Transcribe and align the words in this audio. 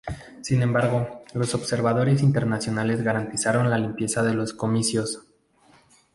Sin 0.41 0.63
embargo, 0.63 1.23
los 1.35 1.53
observadores 1.53 2.23
internacionales 2.23 3.03
garantizaron 3.03 3.69
la 3.69 3.77
limpieza 3.77 4.23
de 4.23 4.33
los 4.33 4.51
comicios. 4.51 5.27